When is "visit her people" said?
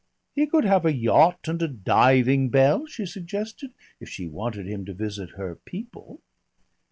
4.95-6.21